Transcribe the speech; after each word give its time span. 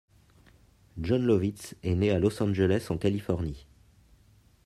Jon 0.99 1.19
Lovitz 1.21 1.75
est 1.83 1.93
né 1.93 2.09
à 2.09 2.17
Los 2.17 2.41
Angeles 2.41 2.87
en 2.89 2.97
Californie. 2.97 3.67